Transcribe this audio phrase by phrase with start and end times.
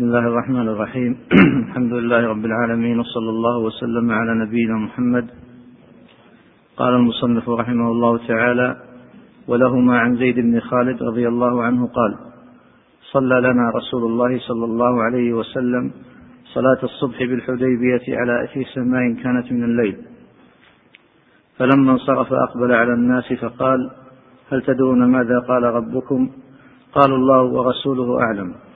[0.00, 1.18] بسم الله الرحمن الرحيم.
[1.68, 5.26] الحمد لله رب العالمين وصلى الله وسلم على نبينا محمد.
[6.76, 8.76] قال المصنف رحمه الله تعالى
[9.48, 12.12] ولهما عن زيد بن خالد رضي الله عنه قال
[13.12, 15.90] صلى لنا رسول الله صلى الله عليه وسلم
[16.54, 19.96] صلاة الصبح بالحديبية على أثي سماء كانت من الليل.
[21.58, 23.90] فلما انصرف أقبل على الناس فقال
[24.52, 26.30] هل تدرون ماذا قال ربكم؟
[26.92, 28.69] قالوا الله ورسوله أعلم.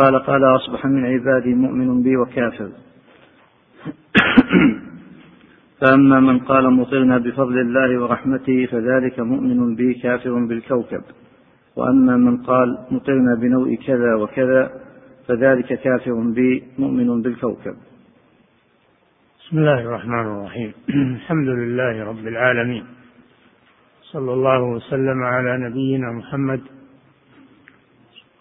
[0.00, 2.70] قال قال أصبح من عبادي مؤمن بي وكافر.
[5.80, 11.02] فأما من قال مطرنا بفضل الله ورحمته فذلك مؤمن بي كافر بالكوكب.
[11.76, 14.70] وأما من قال مطرنا بنوء كذا وكذا
[15.28, 17.76] فذلك كافر بي مؤمن بالكوكب.
[19.40, 20.72] بسم الله الرحمن الرحيم.
[20.88, 22.84] الحمد لله رب العالمين.
[24.02, 26.60] صلى الله وسلم على نبينا محمد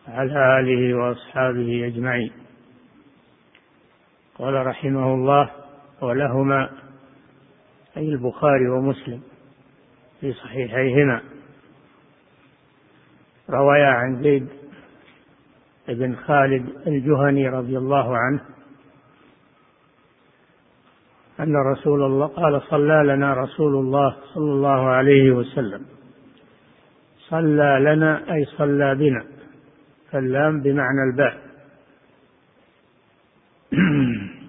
[0.10, 2.32] وعلى آله وأصحابه أجمعين.
[4.36, 5.50] قال رحمه الله
[6.02, 6.70] ولهما
[7.98, 9.22] أي البخاري ومسلم
[10.22, 11.22] في صحيحيهما.
[13.50, 14.48] روايا عن زيد
[15.88, 18.42] بن خالد الجهني رضي الله عنه
[21.40, 25.86] أن رسول الله قال صلى لنا رسول الله صلى الله عليه وسلم.
[27.30, 29.39] صلى لنا أي صلى بنا.
[30.12, 31.50] فاللام بمعنى الباء.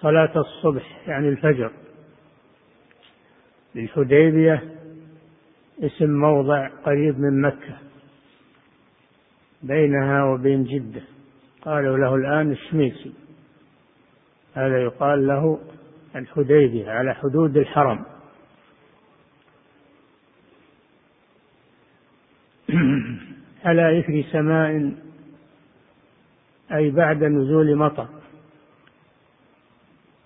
[0.00, 1.72] صلاة الصبح يعني الفجر.
[3.74, 4.62] بالحديبية
[5.80, 7.78] اسم موضع قريب من مكة.
[9.62, 11.02] بينها وبين جدة.
[11.62, 13.12] قالوا له الآن الشميسي
[14.54, 15.60] هذا يقال له
[16.16, 18.15] الحديبية على حدود الحرم.
[23.64, 24.92] على إثر سماء
[26.72, 28.08] أي بعد نزول مطر.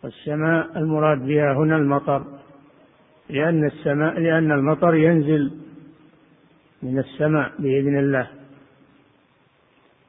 [0.03, 2.25] والسماء المراد بها هنا المطر
[3.29, 5.53] لأن السماء لأن المطر ينزل
[6.83, 8.31] من السماء بإذن الله.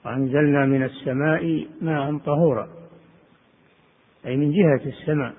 [0.05, 2.69] وأنزلنا من السماء ماء طهورا
[4.25, 5.33] أي من جهة السماء.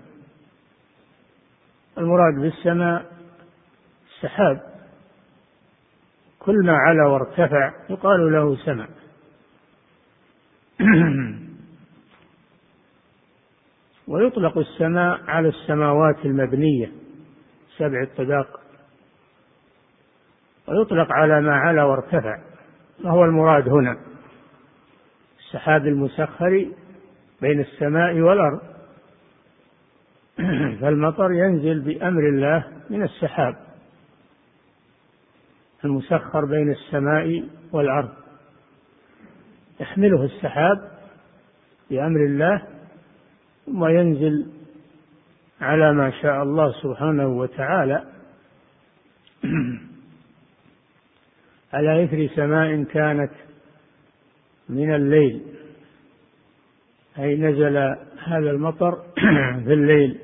[1.98, 3.12] المراد بالسماء
[4.16, 4.71] السحاب.
[6.42, 8.88] كل ما علا وارتفع يقال له سماء
[14.08, 16.92] ويطلق السماء على السماوات المبنية
[17.78, 18.60] سبع الطباق.
[20.68, 22.38] ويطلق على ما علا وارتفع
[23.04, 23.96] وهو المراد هنا.
[25.38, 26.66] السحاب المسخر
[27.40, 28.60] بين السماء والأرض.
[30.80, 33.71] فالمطر ينزل بأمر الله من السحاب.
[35.84, 38.10] المسخر بين السماء والأرض.
[39.80, 40.90] يحمله السحاب
[41.90, 42.62] بأمر الله
[43.66, 44.46] ثم ينزل
[45.60, 48.04] على ما شاء الله سبحانه وتعالى.
[51.74, 53.32] على إثر سماء كانت
[54.68, 55.42] من الليل.
[57.18, 57.76] أي نزل
[58.24, 59.02] هذا المطر
[59.64, 60.18] في الليل.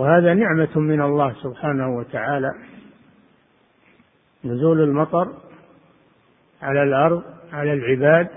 [0.00, 2.50] وهذا نعمة من الله سبحانه وتعالى.
[4.44, 5.34] نزول المطر
[6.62, 7.22] على الأرض
[7.52, 8.28] على العباد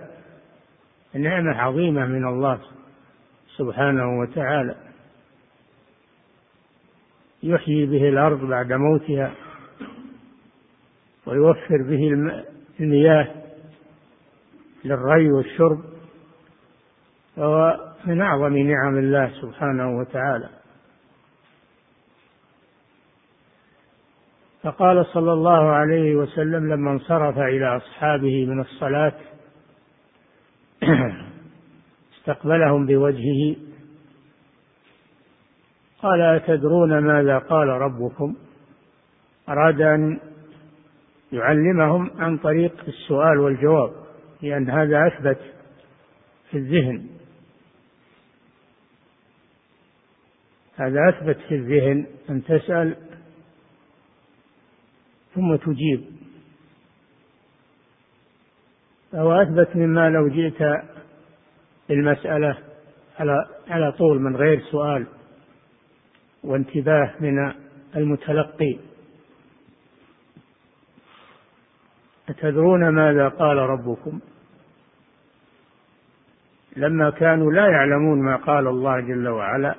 [1.14, 2.60] نعمة عظيمة من الله
[3.58, 4.76] سبحانه وتعالى.
[7.44, 9.32] يحيي به الأرض بعد موتها
[11.26, 12.34] ويوفر به
[12.80, 13.28] المياه
[14.86, 15.80] للري والشرب.
[17.36, 20.63] فهو من أعظم نعم الله سبحانه وتعالى.
[24.64, 29.14] فقال صلى الله عليه وسلم لما انصرف إلى أصحابه من الصلاة
[32.18, 33.56] استقبلهم بوجهه.
[36.00, 38.36] قال أتدرون ماذا قال ربكم؟
[39.50, 40.20] أراد أن
[41.32, 43.92] يعلمهم عن طريق السؤال والجواب
[44.42, 45.40] لأن هذا أثبت
[46.52, 47.08] في الذهن.
[50.76, 52.96] هذا أثبت في الذهن أن تسأل
[55.36, 56.06] ثم تجيب.
[59.12, 60.84] فهو أثبت مما لو جئت
[61.92, 62.58] المسألة
[63.20, 65.08] على على طول من غير سؤال
[66.44, 67.54] وانتباه من
[67.96, 68.78] المتلقي.
[72.30, 74.20] أتدرون ماذا قال ربكم؟
[76.76, 79.76] لما كانوا لا يعلمون ما قال الله جل وعلا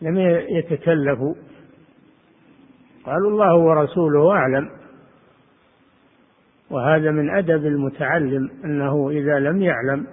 [0.00, 0.18] لم
[0.58, 1.34] يتكلفوا
[3.06, 4.70] قالوا الله ورسوله أعلم.
[6.70, 10.06] وهذا من أدب المتعلم أنه إذا لم يعلم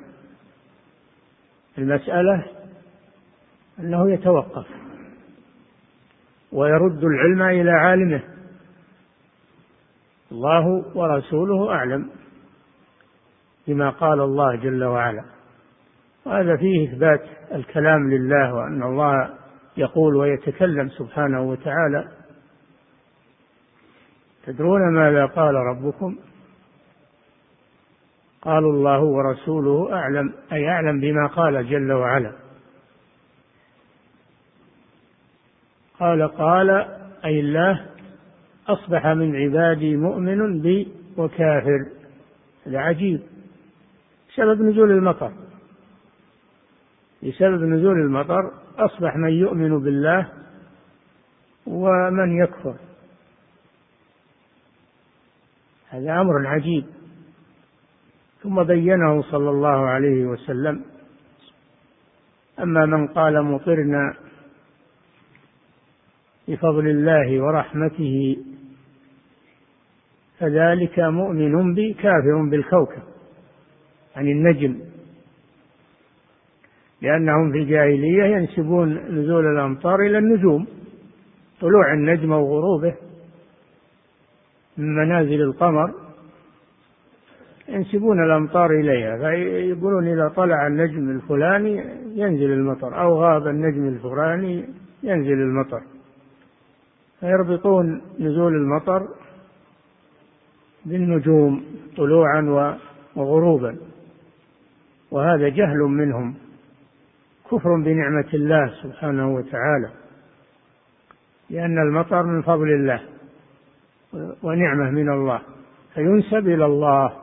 [1.78, 2.46] المسألة
[3.80, 4.68] أنه يتوقف
[6.52, 8.22] ويرد العلم إلى عالمه.
[10.32, 12.10] الله ورسوله أعلم
[13.68, 15.24] بما قال الله جل وعلا.
[16.26, 17.22] وهذا فيه إثبات
[17.54, 19.30] الكلام لله وأن الله
[19.78, 22.08] يقول ويتكلم سبحانه وتعالى.
[24.44, 26.16] تدرون ماذا قال ربكم؟
[28.42, 32.32] قالوا الله ورسوله أعلم أي أعلم بما قال جل وعلا.
[36.00, 36.70] قال قال
[37.26, 37.86] أي الله
[38.68, 41.86] أصبح من عبادي مؤمن بي وكافر.
[42.68, 43.22] هذا عجيب.
[44.40, 45.32] نزول المطر.
[47.24, 50.30] بسبب نزول المطر أصبح من يؤمن بالله
[51.68, 52.76] ومن يكفر.
[55.94, 56.86] هذا أمر عجيب.
[58.42, 60.82] ثم بينه صلى الله عليه وسلم.
[62.60, 64.14] أما من قال مطرنا
[66.48, 68.38] بفضل الله ورحمته
[70.40, 73.04] فذلك مؤمن بي كافر بالكوكب
[74.16, 74.80] عن النجم.
[77.02, 80.68] لأنهم في الجاهلية ينسبون نزول الأمطار إلى النجوم
[81.62, 82.96] طلوع النجم وغروبه.
[84.78, 85.94] من منازل القمر
[87.70, 91.84] ينسبون الأمطار إليها فيقولون إذا طلع النجم الفلاني
[92.16, 94.66] ينزل المطر أو غاب النجم الفلاني
[95.04, 95.82] ينزل المطر.
[97.20, 99.08] فيربطون نزول المطر
[100.86, 101.64] بالنجوم
[101.98, 102.42] طلوعا
[103.16, 103.78] وغروبا
[105.12, 106.36] وهذا جهل منهم
[107.52, 109.90] كفر بنعمة الله سبحانه وتعالى
[111.50, 113.13] لأن المطر من فضل الله.
[114.44, 115.42] ونعمة من الله
[115.94, 117.18] فينسب إلى الله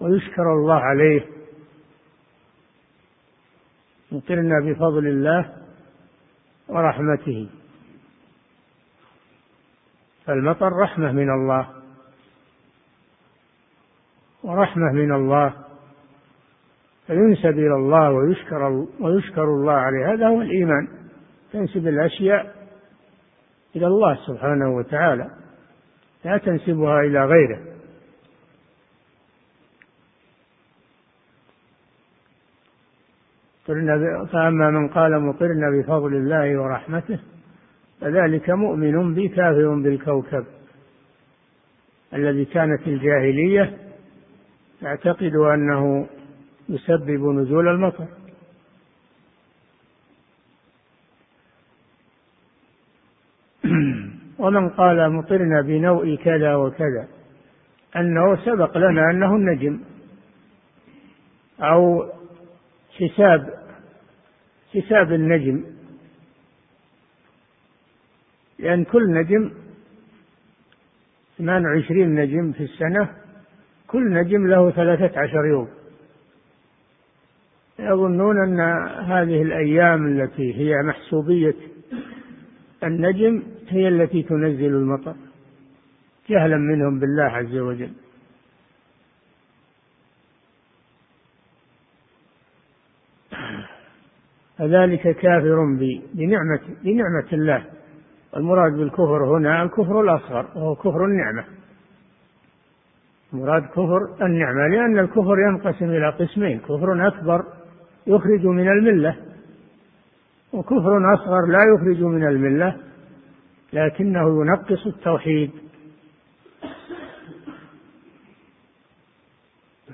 [0.00, 1.26] ويشكر الله عليه.
[4.12, 5.52] مطرنا بفضل الله
[6.68, 7.48] ورحمته.
[10.24, 11.68] فالمطر رحمة من الله
[14.42, 15.54] ورحمة من الله.
[17.06, 20.12] فينسب إلى الله ويشكر ويشكر الله عليه.
[20.12, 20.88] هذا هو الإيمان.
[21.52, 22.68] تنسب الأشياء
[23.76, 25.30] إلى الله سبحانه وتعالى.
[26.28, 27.60] لا تنسبها إلى غيره.
[34.32, 37.18] فأما من قال مطرنا بفضل الله ورحمته
[38.00, 40.44] فذلك مؤمن بي كافر بالكوكب
[42.14, 43.78] الذي كانت الجاهلية
[44.80, 46.06] تعتقد أنه
[46.68, 48.06] يسبب نزول المطر.
[54.38, 57.08] ومن قال مطرنا بنوء كذا وكذا
[57.96, 59.80] أنه سبق لنا أنه النجم
[61.60, 62.10] أو
[62.98, 63.54] حساب
[64.74, 65.64] حساب النجم.
[68.58, 69.50] لأن كل نجم
[71.38, 73.08] 28 نجم في السنة
[73.86, 75.68] كل نجم له ثلاثة عشر يوم.
[77.78, 78.60] يظنون أن
[79.04, 81.54] هذه الأيام التي هي محسوبية
[82.84, 85.14] النجم هي التي تنزل المطر
[86.28, 87.92] جهلا منهم بالله عز وجل.
[94.58, 95.56] فذلك كافر
[96.14, 97.64] بنعمة بنعمة الله.
[98.36, 101.44] المراد بالكفر هنا الكفر الأصغر وهو كفر النعمة.
[103.32, 107.44] مراد كفر النعمة لأن الكفر ينقسم إلى قسمين كفر أكبر
[108.06, 109.16] يخرج من الملة
[110.52, 112.76] وكفر أصغر لا يخرج من الملة.
[113.72, 115.50] لكنه ينقص التوحيد.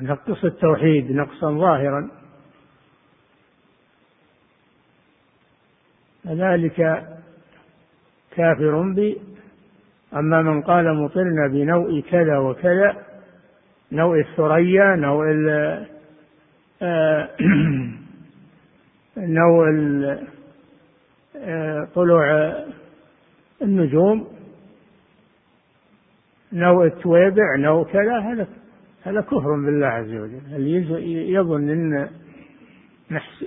[0.01, 2.11] ينقص التوحيد نقصا ظاهرا.
[6.25, 7.07] فذلك
[8.31, 9.19] كافر بي
[10.15, 12.97] أما من قال مطرنا بنوء كذا وكذا
[13.93, 15.25] نوء الثريا نوء
[16.83, 17.31] آه،
[19.17, 19.67] نوء
[21.37, 22.55] آه، طلوع
[23.63, 24.29] النجوم
[26.53, 28.49] نوء التويبع نوء كذا هذا
[29.03, 30.41] هذا كفر بالله عز وجل.
[30.57, 32.09] اللي يظن إن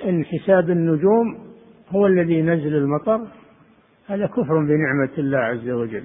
[0.03, 1.47] إن حساب النجوم
[1.89, 3.27] هو الذي ينزل المطر؟
[4.07, 6.03] هذا كفر بنعمة الله عز وجل.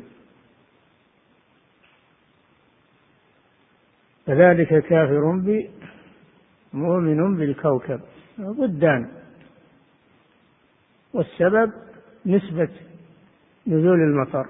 [4.26, 5.32] فذلك كافر
[6.72, 8.00] مؤمن بالكوكب.
[8.40, 9.08] ضدان
[11.14, 11.72] والسبب
[12.26, 12.68] نسبة
[13.66, 14.46] نزول المطر.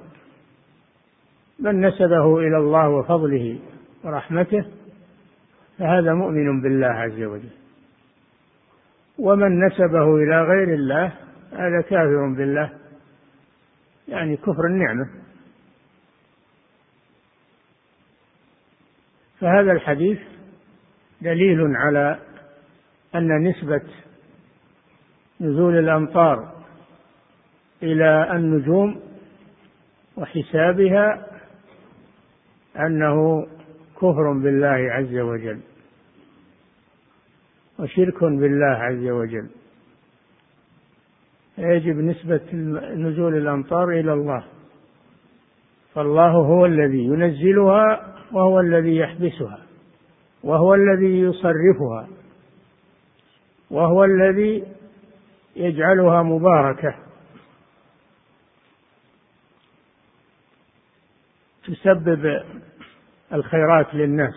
[1.58, 3.58] من نسبه إلى الله وفضله
[4.04, 4.64] ورحمته
[5.78, 7.50] فهذا مؤمن بالله عز وجل.
[9.18, 11.12] ومن نسبه إلى غير الله
[11.52, 12.72] هذا كافر بالله.
[14.08, 15.10] يعني كفر النعمة.
[19.40, 20.18] فهذا الحديث
[21.20, 22.18] دليل على
[23.14, 23.82] أن نسبة
[25.40, 26.61] نزول الأمطار
[27.82, 29.00] إلى النجوم
[30.16, 31.26] وحسابها
[32.76, 33.46] أنه
[33.96, 35.60] كفر بالله عز وجل
[37.78, 39.48] وشرك بالله عز وجل.
[41.58, 42.40] يجب نسبة
[42.94, 44.44] نزول الأمطار إلى الله.
[45.94, 49.58] فالله هو الذي ينزلها وهو الذي يحبسها
[50.42, 52.08] وهو الذي يصرفها
[53.70, 54.64] وهو الذي
[55.56, 56.94] يجعلها مباركة.
[61.82, 62.42] تسبب
[63.32, 64.34] الخيرات للناس.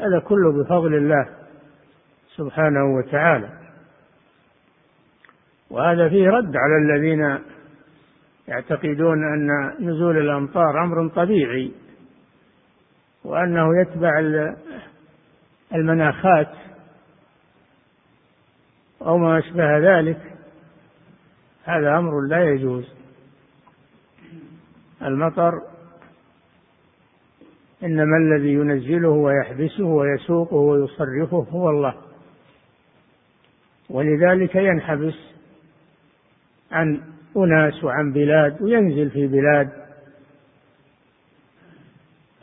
[0.00, 1.28] هذا كله بفضل الله
[2.36, 3.48] سبحانه وتعالى.
[5.70, 7.38] وهذا فيه رد على الذين
[8.48, 11.72] يعتقدون أن نزول الأمطار أمر طبيعي
[13.24, 14.18] وأنه يتبع
[15.74, 16.52] المناخات
[19.02, 20.20] أو ما أشبه ذلك.
[21.64, 22.94] هذا أمر لا يجوز.
[25.02, 25.77] المطر
[27.82, 31.94] إنما الذي ينزله ويحبسه ويسوقه ويصرفه هو الله.
[33.90, 35.14] ولذلك ينحبس
[36.72, 37.00] عن
[37.36, 39.70] أناس وعن بلاد وينزل في بلاد.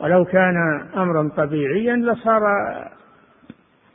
[0.00, 0.56] ولو كان
[0.96, 2.42] أمرا طبيعيا لصار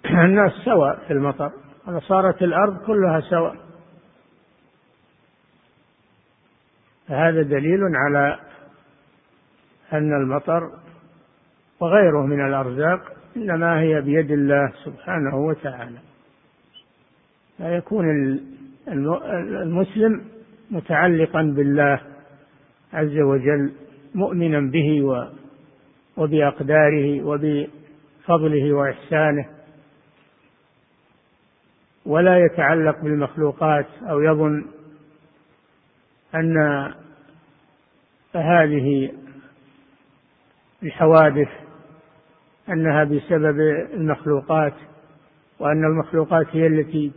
[0.25, 1.51] الناس سواء في المطر
[1.88, 3.55] لصارت الأرض كلها سواء.
[7.07, 8.39] فهذا دليل على
[9.93, 10.71] أن المطر
[11.81, 15.97] وغيره من الأرزاق إنما هي بيد الله سبحانه وتعالى.
[17.57, 18.05] فيكون
[19.61, 20.21] المسلم
[20.71, 22.01] متعلقا بالله
[22.93, 23.71] عز وجل
[24.15, 25.01] مؤمنا به
[26.17, 29.45] وبأقداره وبفضله وإحسانه
[32.05, 34.65] ولا يتعلق بالمخلوقات أو يظن
[36.35, 36.57] أن
[38.35, 39.11] هذه
[40.83, 41.50] الحوادث
[42.71, 43.59] أنها بسبب
[43.93, 44.73] المخلوقات
[45.59, 47.11] وأن المخلوقات هي التي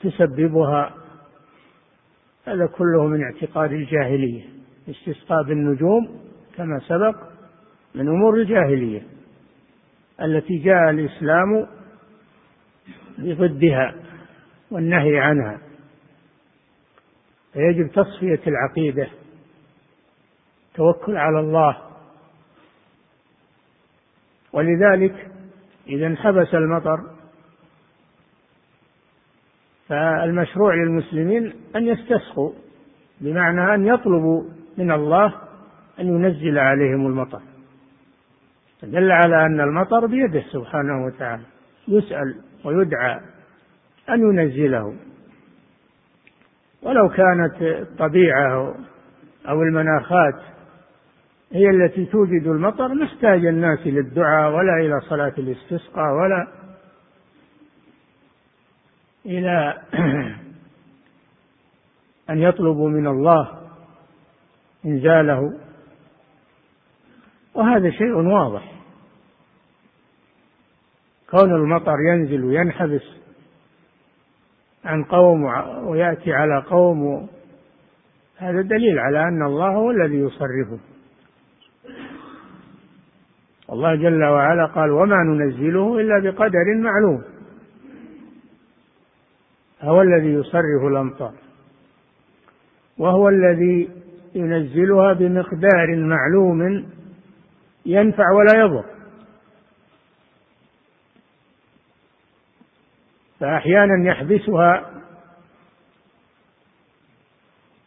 [0.00, 0.94] تسببها.
[2.46, 4.44] هذا كله من اعتقاد الجاهلية
[4.88, 6.20] استسقاء بالنجوم
[6.56, 7.16] كما سبق
[7.94, 9.02] من أمور الجاهلية
[10.22, 11.66] التي جاء الإسلام
[13.18, 13.94] بضدها
[14.70, 15.58] والنهي عنها.
[17.52, 19.08] فيجب تصفية العقيدة
[20.74, 21.89] توكل على الله
[24.52, 25.30] ولذلك
[25.88, 27.00] إذا انحبس المطر
[29.88, 32.52] فالمشروع للمسلمين أن يستسقوا
[33.20, 34.44] بمعنى أن يطلبوا
[34.78, 35.34] من الله
[36.00, 37.40] أن ينزل عليهم المطر.
[38.82, 41.42] دل على أن المطر بيده سبحانه وتعالى
[41.88, 43.20] يسأل ويدعى
[44.08, 44.94] أن ينزله.
[46.82, 48.74] ولو كانت الطبيعة
[49.48, 50.34] أو المناخات
[51.52, 56.46] هي التي توجد المطر ما احتاج الناس للدعاء ولا إلى صلاة الاستسقاء ولا
[59.26, 59.82] إلى
[62.30, 63.60] أن يطلبوا من الله
[64.84, 65.58] إنزاله.
[67.54, 68.72] وهذا شيء واضح.
[71.30, 73.04] كون المطر ينزل وينحبس
[74.84, 75.44] عن قوم
[75.88, 77.28] ويأتي على قوم
[78.36, 80.78] هذا دليل على أن الله هو الذي يصرفه.
[83.72, 87.24] الله جل وعلا قال وما ننزله إلا بقدر معلوم.
[89.82, 91.34] هو الذي يصرف الأمطار.
[92.98, 93.88] وهو الذي
[94.34, 96.86] ينزلها بمقدار معلوم
[97.86, 98.84] ينفع ولا يضر.
[103.40, 104.90] فأحيانا يحبسها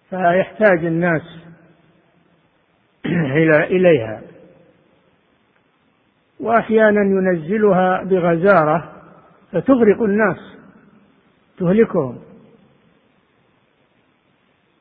[0.09, 1.21] فيحتاج الناس
[3.75, 4.32] إليها.
[6.43, 8.91] وأحيانا ينزلها بغزارة
[9.51, 10.57] فتغرق الناس
[11.57, 12.19] تهلكهم.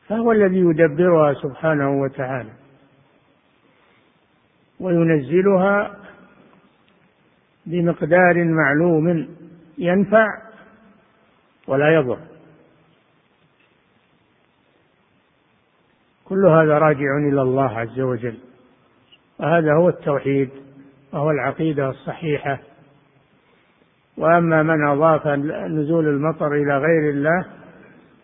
[0.08, 2.50] فهو الذي يدبرها سبحانه وتعالى.
[4.80, 5.96] وينزلها
[7.66, 9.28] بمقدار معلوم
[9.78, 10.26] ينفع
[11.66, 12.18] ولا يضر.
[16.24, 18.38] كل هذا راجع إلى الله عز وجل.
[19.38, 20.50] وهذا هو التوحيد.
[21.12, 22.58] وهو العقيدة الصحيحة.
[24.18, 25.26] وأما من أضاف
[25.68, 27.46] نزول المطر إلى غير الله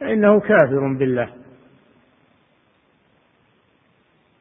[0.00, 1.28] فإنه كافر بالله.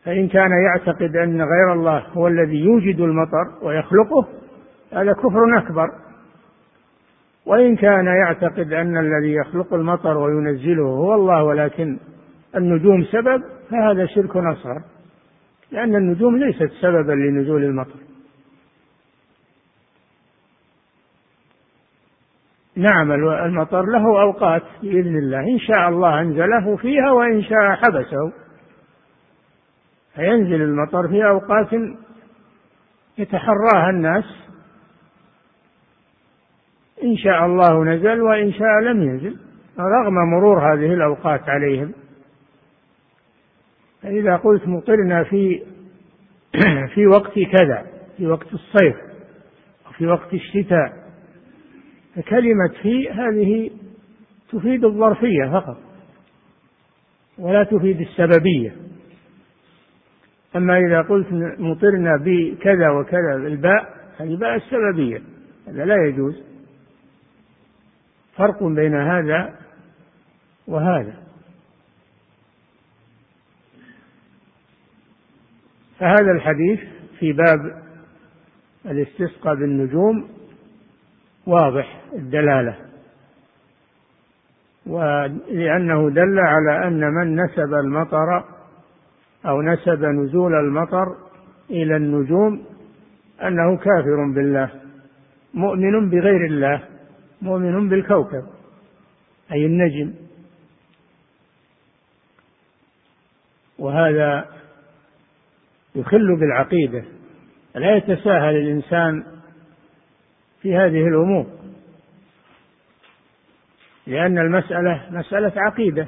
[0.04, 4.28] فإن كان يعتقد أن غير الله هو الذي يوجد المطر ويخلقه
[4.94, 5.88] هذا كفر أكبر.
[7.46, 11.98] وإن كان يعتقد أن الذي يخلق المطر وينزله هو الله ولكن
[12.56, 14.82] النجوم سبب فهذا شرك أصغر.
[15.72, 18.07] لأن النجوم ليست سببا لنزول المطر.
[22.78, 25.40] نعم المطر له أوقات بإذن الله.
[25.40, 28.34] إن شاء الله أنزله فيها وإن شاء حبسه.
[30.16, 31.68] فينزل المطر في أوقات
[33.18, 34.26] يتحراها الناس.
[37.04, 39.38] إن شاء الله نزل وإن شاء لم ينزل.
[39.80, 41.94] رغم مرور هذه الأوقات عليهم.
[44.02, 45.64] فإذا قلت مطرنا في
[46.94, 47.86] في وقت كذا
[48.18, 48.96] في وقت الصيف
[49.90, 51.07] وفي وقت الشتاء
[52.18, 53.72] فكلمة في هذه
[54.52, 55.78] تفيد الظرفية فقط
[57.38, 58.76] ولا تفيد السببية.
[60.56, 61.28] أما إذا قلت
[61.60, 65.22] مطرنا بكذا وكذا الباء هذه باء السببية
[65.68, 66.44] هذا لا يجوز.
[68.36, 69.56] فرق بين هذا
[70.68, 71.14] وهذا.
[76.00, 76.80] فهذا الحديث
[77.20, 77.84] في باب
[78.86, 80.30] الاستسقاء بالنجوم
[81.48, 81.97] واضح.
[82.14, 82.76] الدلاله
[84.86, 88.44] ولأنه دل على أن من نسب المطر
[89.46, 91.16] أو نسب نزول المطر
[91.70, 92.64] إلى النجوم
[93.44, 94.70] أنه كافر بالله
[95.54, 96.84] مؤمن بغير الله
[97.42, 98.44] مؤمن بالكوكب
[99.52, 100.14] أي النجم.
[103.80, 104.46] وهذا
[105.96, 107.04] يخل بالعقيدة
[107.76, 109.24] لا يتساهل الإنسان
[110.62, 111.46] في هذه الأمور.
[114.08, 116.08] لأن المسألة مسألة عقيدة.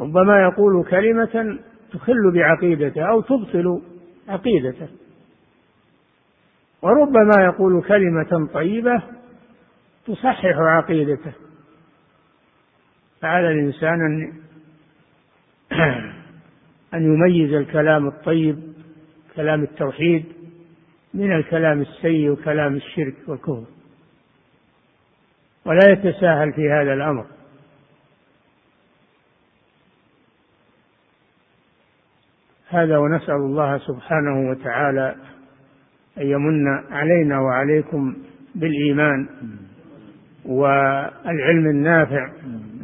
[0.00, 1.58] ربما يقول كلمة
[1.92, 3.82] تخل بعقيدته أو تبطل
[4.28, 4.88] عقيدته.
[6.82, 9.02] وربما يقول كلمة طيبة
[10.06, 11.32] تصحح عقيدته.
[13.20, 14.32] فعلى الإنسان أن
[16.94, 18.58] أن يميز الكلام الطيب
[19.36, 20.24] كلام التوحيد
[21.14, 23.75] من الكلام السيء وكلام الشرك والكفر.
[25.66, 27.26] ولا يتساهل في هذا الأمر.
[32.68, 35.14] هذا ونسأل الله سبحانه وتعالى
[36.18, 38.16] أن يمن علينا وعليكم
[38.54, 39.28] بالإيمان
[40.44, 42.30] والعلم النافع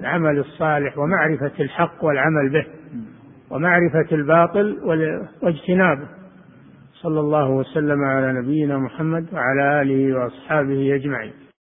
[0.00, 2.66] العمل الصالح ومعرفة الحق والعمل به
[3.50, 4.78] ومعرفة الباطل
[5.42, 6.08] واجتنابه.
[6.94, 11.32] صلى الله وسلم على نبينا محمد وعلى آله وأصحابه أجمعين.